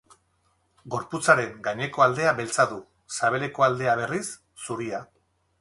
[0.93, 2.81] Gorputzaren gaineko aldea beltza du,
[3.19, 4.27] sabeleko aldea, berriz,
[4.67, 5.05] zuria.